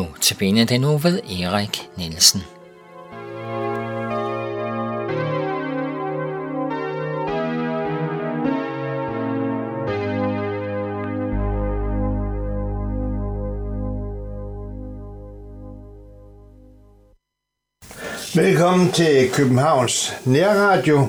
[0.00, 2.40] nu til den nu ved Erik Nielsen.
[18.34, 21.08] Velkommen til Københavns Nærradio.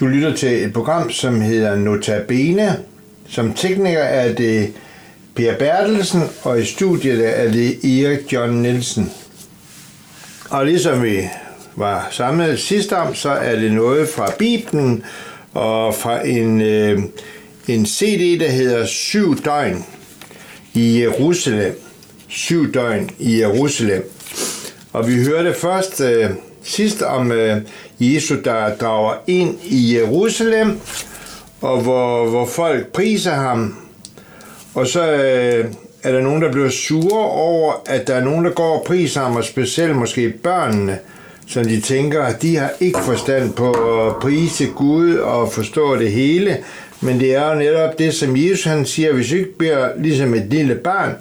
[0.00, 2.78] Du lytter til et program, som hedder Notabene.
[3.28, 4.74] Som tekniker er det
[5.36, 9.12] Per Bertelsen, og i studiet er det Erik John Nielsen.
[10.50, 11.28] Og ligesom vi
[11.74, 15.04] var samlet sidst om, så er det noget fra Bibelen
[15.54, 16.98] og fra en, øh,
[17.68, 19.84] en CD, der hedder Syv døgn
[20.74, 21.80] i Jerusalem.
[22.28, 24.10] Syv døgn i Jerusalem.
[24.92, 26.30] Og vi hørte først øh,
[26.62, 27.60] sidst om øh,
[28.00, 30.80] Jesus, der drager ind i Jerusalem,
[31.60, 33.85] og hvor, hvor folk priser ham.
[34.76, 35.64] Og så øh,
[36.02, 39.20] er der nogen, der bliver sure over, at der er nogen, der går og priser
[39.20, 40.98] ham, og specielt måske børnene,
[41.46, 46.12] så de tænker, at de har ikke forstand på at prise Gud og forstå det
[46.12, 46.56] hele.
[47.00, 50.34] Men det er jo netop det, som Jesus han siger, hvis vi ikke bliver ligesom
[50.34, 51.14] et lille barn,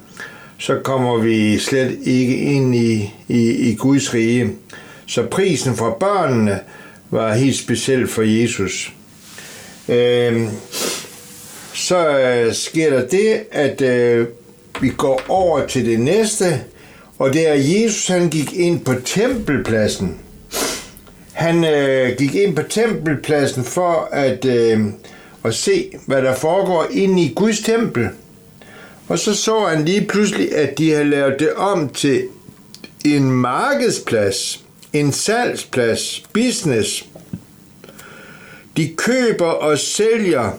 [0.58, 4.50] så kommer vi slet ikke ind i, i, i Guds rige.
[5.08, 6.60] Så prisen fra børnene
[7.12, 8.94] var helt speciel for Jesus.
[9.90, 10.48] Øh,
[11.76, 14.28] så øh, sker der det, at øh,
[14.82, 16.64] vi går over til det næste,
[17.20, 20.18] og det er, at Jesus han gik ind på tempelpladsen.
[21.34, 24.86] Han øh, gik ind på tempelpladsen for at, øh,
[25.46, 28.10] at se, hvad der foregår inde i Guds tempel.
[29.08, 32.24] Og så så han lige pludselig, at de havde lavet det om til
[33.06, 37.06] en markedsplads, en salgsplads, business.
[38.78, 40.52] De køber og sælger.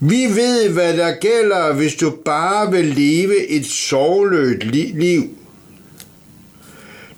[0.00, 5.22] Vi ved, hvad der gælder, hvis du bare vil leve et sorgløst liv.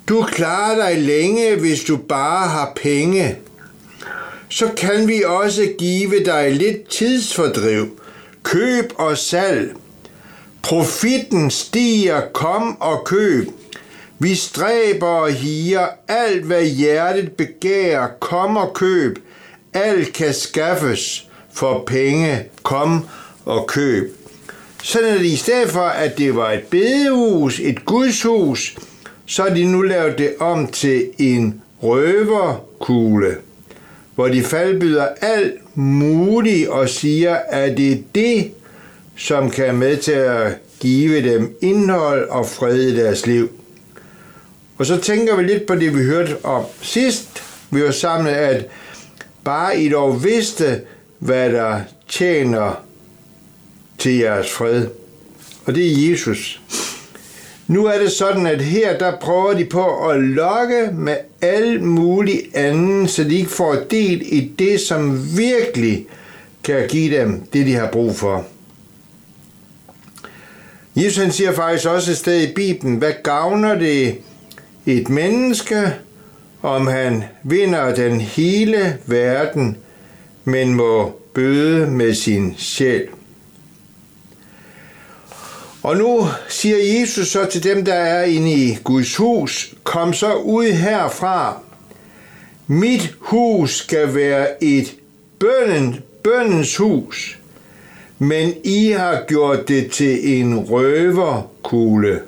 [0.09, 3.37] Du klarer dig længe, hvis du bare har penge
[4.49, 8.01] så kan vi også give dig lidt tidsfordriv,
[8.43, 9.77] køb og salg.
[10.63, 13.49] Profitten stiger, kom og køb.
[14.19, 19.19] Vi stræber og higer alt, hvad hjertet begærer, kom og køb.
[19.73, 23.07] Alt kan skaffes for penge, kom
[23.45, 24.17] og køb.
[24.83, 28.77] Sådan er det i stedet for, at det var et bedehus, et gudshus,
[29.27, 33.37] så har de nu lavet det om til en røverkugle
[34.17, 38.51] hvor de faldbyder alt muligt og siger, at det er det,
[39.17, 43.51] som kan med til at give dem indhold og fred i deres liv.
[44.79, 47.43] Og så tænker vi lidt på det, vi hørte om sidst.
[47.71, 48.67] Vi var sammen, at
[49.45, 50.81] bare I dog vidste,
[51.19, 52.85] hvad der tjener
[53.99, 54.87] til jeres fred.
[55.65, 56.61] Og det er Jesus.
[57.67, 62.57] Nu er det sådan, at her der prøver de på at lokke med alt muligt
[62.57, 66.07] andet, så de ikke får del i det, som virkelig
[66.65, 68.45] kan give dem det, de har brug for.
[70.97, 74.15] Jesus han siger faktisk også et sted i Bibelen, hvad gavner det
[74.87, 75.95] et menneske,
[76.63, 79.77] om han vinder den hele verden,
[80.49, 83.09] men må bøde med sin sjæl.
[85.83, 90.35] Og nu siger Jesus så til dem, der er inde i Guds hus, kom så
[90.35, 91.61] ud herfra.
[92.67, 94.95] Mit hus skal være et
[95.39, 97.39] bønnen, bønnens hus,
[98.19, 102.21] men I har gjort det til en røverkugle.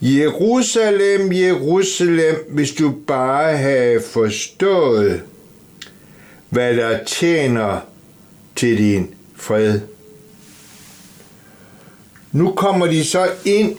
[0.00, 5.22] Jerusalem, Jerusalem, hvis du bare havde forstået,
[6.52, 7.80] hvad der tjener
[8.56, 9.80] til din fred.
[12.32, 13.76] Nu kommer de så ind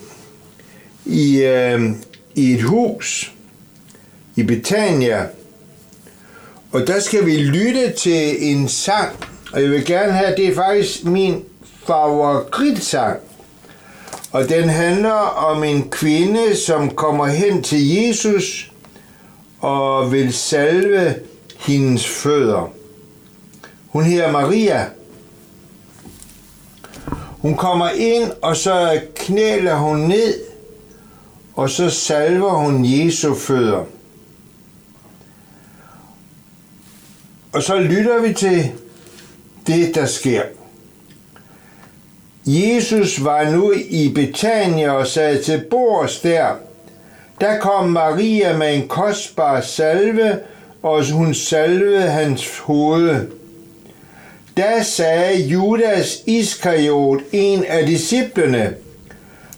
[1.06, 1.81] i, øh,
[2.35, 3.34] i et hus
[4.35, 5.28] i Betania,
[6.72, 9.09] og der skal vi lytte til en sang,
[9.52, 11.43] og jeg vil gerne have, det er faktisk min
[11.87, 13.20] favoritsang.
[14.31, 18.72] Og den handler om en kvinde, som kommer hen til Jesus
[19.59, 21.16] og vil salve
[21.63, 22.73] hendes fødder.
[23.87, 24.85] Hun hedder Maria.
[27.37, 30.39] Hun kommer ind, og så knæler hun ned,
[31.53, 33.83] og så salver hun Jesu fødder.
[37.51, 38.71] Og så lytter vi til
[39.67, 40.43] det, der sker.
[42.45, 46.55] Jesus var nu i Betania og sad til bords der.
[47.41, 50.39] Der kom Maria med en kostbar salve,
[50.84, 53.28] og hun salvede hans hoved.
[54.58, 58.74] Da sagde Judas Iskariot, en af disciplene,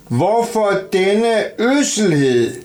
[0.07, 2.55] hvorfor denne øselhed,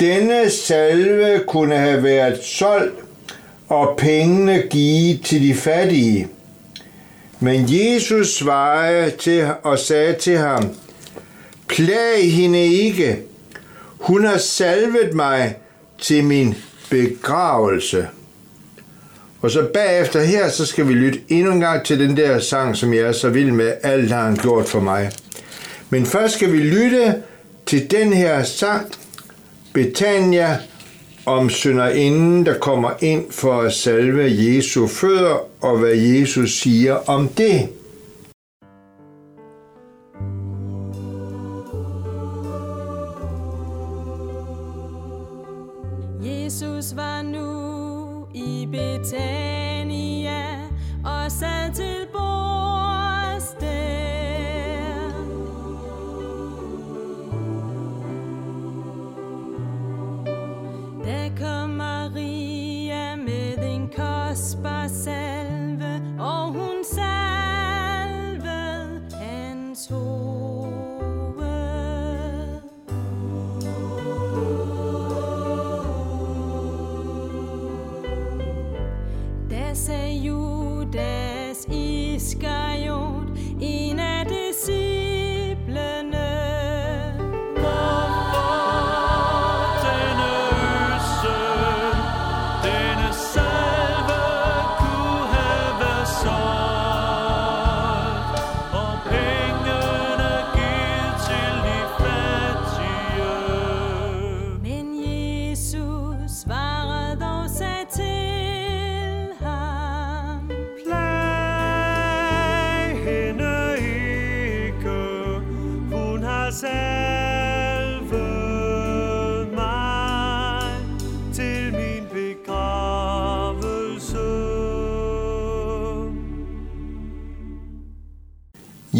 [0.00, 3.00] denne salve kunne have været solgt
[3.68, 6.28] og pengene givet til de fattige.
[7.40, 10.74] Men Jesus svarede til og sagde til ham,
[11.68, 13.18] Plag hende ikke.
[14.00, 15.56] Hun har salvet mig
[15.98, 16.54] til min
[16.90, 18.08] begravelse.
[19.40, 22.76] Og så bagefter her, så skal vi lytte endnu en gang til den der sang,
[22.76, 23.72] som jeg er så vild med.
[23.82, 25.10] Alt har han gjort for mig.
[25.90, 27.14] Men først skal vi lytte
[27.66, 28.86] til den her sang,
[29.72, 30.58] Betania,
[31.26, 37.28] om synderinden, der kommer ind for at salve Jesu fødder, og hvad Jesus siger om
[37.28, 37.68] det.
[46.60, 50.68] Jesus var nu i Betania
[51.04, 55.10] og sad til bords der.
[61.04, 68.50] Der kom Maria med en kostbar salve, og hun salvede
[69.20, 70.29] hans hoved.
[79.70, 81.64] Da sagde Judas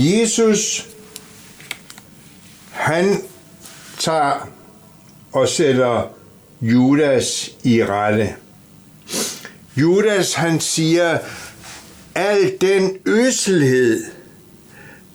[0.00, 0.88] Jesus,
[2.70, 3.22] han
[3.98, 4.48] tager
[5.32, 6.12] og sætter
[6.60, 8.34] Judas i rette.
[9.76, 11.18] Judas, han siger,
[12.14, 14.04] al den øselhed,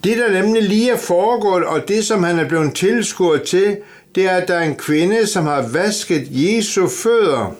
[0.04, 3.76] det der nemlig lige er foregået, og det som han er blevet tilskuet til,
[4.14, 7.54] det er, at der er en kvinde, som har vasket Jesu fødder.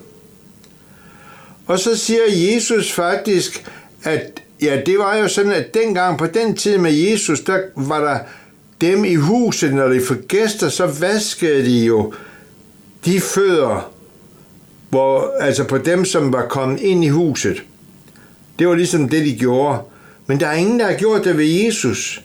[1.66, 3.70] Og så siger Jesus faktisk,
[4.02, 8.00] at ja, det var jo sådan, at dengang på den tid med Jesus, der var
[8.00, 8.18] der
[8.80, 12.12] dem i huset, når de fik gæster, så vaskede de jo
[13.04, 13.92] de fødder,
[14.90, 17.62] hvor, altså på dem, som var kommet ind i huset.
[18.58, 19.78] Det var ligesom det, de gjorde.
[20.26, 22.22] Men der er ingen, der har gjort det ved Jesus.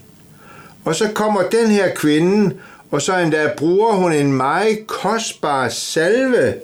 [0.84, 2.54] Og så kommer den her kvinde,
[2.90, 6.54] og så endda bruger hun en meget kostbar salve.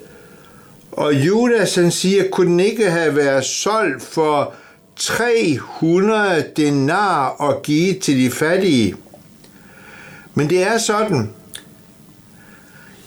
[0.92, 4.54] Og Judas han siger, kunne den ikke have været solgt for
[4.98, 8.94] 300 denar og give til de fattige.
[10.34, 11.30] Men det er sådan,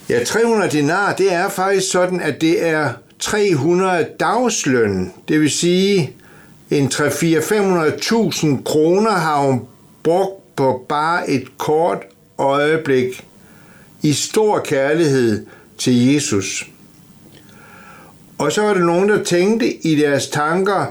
[0.08, 5.12] ja 300 denar, det er faktisk sådan, at det er 300 dagsløn.
[5.28, 6.16] Det vil sige,
[6.70, 9.60] en 3-4-500.000 kroner har hun
[10.02, 11.98] brugt på bare et kort
[12.38, 13.24] øjeblik
[14.02, 15.46] i stor kærlighed
[15.78, 16.66] til Jesus.
[18.38, 20.86] Og så var der nogen, der tænkte i deres tanker,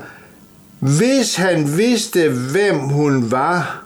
[0.81, 3.83] hvis han vidste, hvem hun var,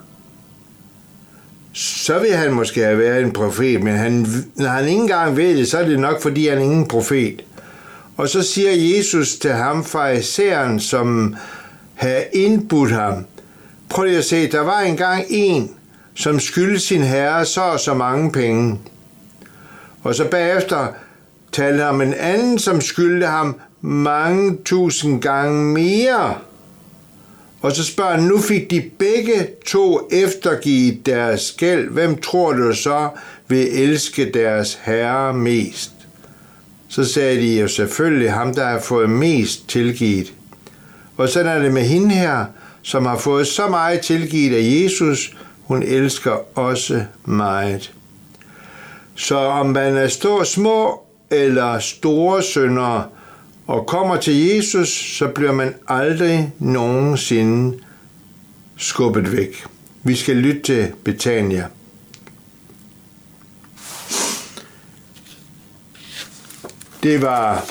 [1.74, 5.58] så vil han måske have været en profet, men han, når han ikke engang ved
[5.58, 7.42] det, så er det nok, fordi han er ingen profet.
[8.18, 11.36] Og så siger Jesus til ham, fariseren, som
[11.94, 13.26] havde indbudt ham,
[13.90, 15.72] prøv lige at se, der var engang en,
[16.16, 18.80] som skyldte sin herre så og så mange penge.
[20.04, 20.88] Og så bagefter
[21.52, 26.36] talte han om en anden, som skyldte ham mange tusind gange mere.
[27.66, 31.90] Og så spørger han, nu fik de begge to eftergivet deres gæld.
[31.90, 33.10] Hvem tror du så
[33.48, 35.92] vil elske deres herre mest?
[36.90, 40.34] Så sagde de jo selvfølgelig ham, der har fået mest tilgivet.
[41.18, 42.46] Og så er det med hende her,
[42.82, 47.94] som har fået så meget tilgivet af Jesus, hun elsker også meget.
[49.16, 53.04] Så om man er stå små eller store syndere,
[53.68, 57.78] og kommer til Jesus, så bliver man aldrig nogensinde
[58.78, 59.66] skubbet væk.
[60.04, 61.68] Vi skal lytte til Betania.
[67.04, 67.66] Det var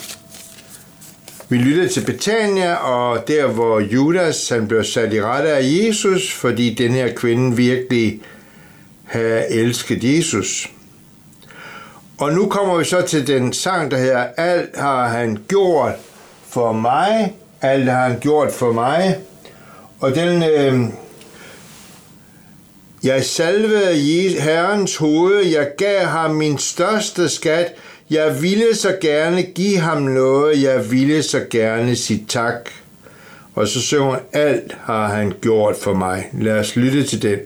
[1.48, 6.32] Vi lytter til Betania, og der hvor Judas han blev sat i rette af Jesus,
[6.32, 8.20] fordi den her kvinde virkelig
[9.04, 10.74] havde elsket Jesus.
[12.18, 15.94] Og nu kommer vi så til den sang, der hedder Alt har han gjort
[16.49, 17.35] for mig.
[17.61, 19.18] Alt har han gjort for mig.
[20.00, 20.88] Og den, øh,
[23.04, 27.75] jeg salvede Herrens hoved, jeg gav ham min største skat.
[28.11, 32.71] Jeg ville så gerne give ham noget, jeg ville så gerne sige tak.
[33.54, 36.28] Og så synger alt har han gjort for mig.
[36.33, 37.38] Lad os lytte til den.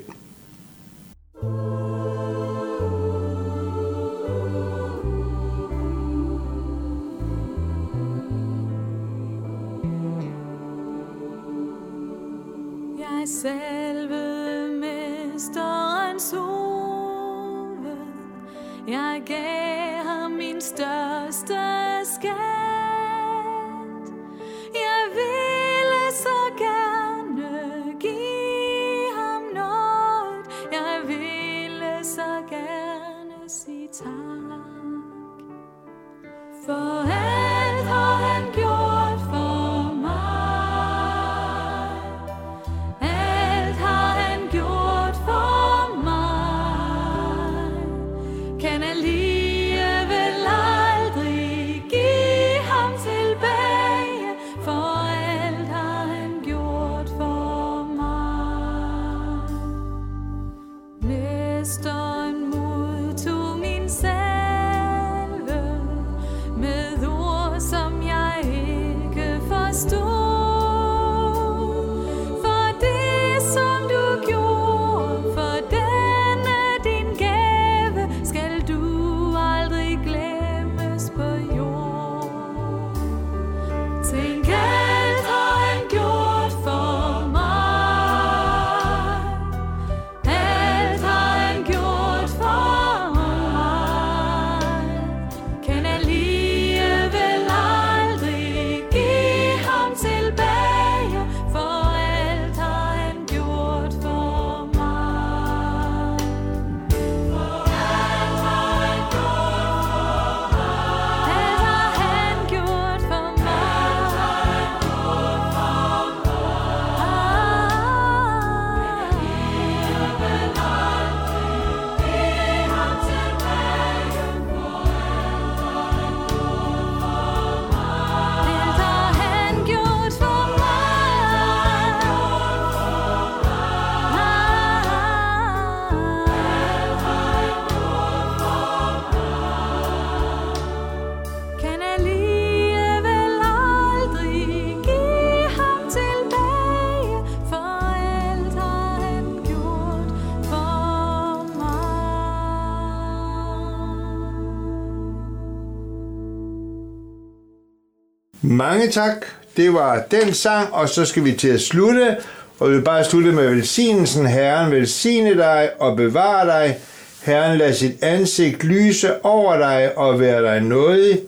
[158.42, 159.26] Mange tak.
[159.56, 162.16] Det var den sang, og så skal vi til at slutte.
[162.58, 164.26] Og vi vil bare slutte med velsignelsen.
[164.26, 166.78] Herren velsigne dig og bevare dig.
[167.22, 171.20] Herren lad sit ansigt lyse over dig og være dig nådig.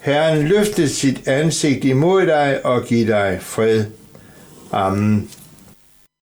[0.00, 3.84] Herren løfte sit ansigt imod dig og give dig fred.
[4.72, 5.30] Amen.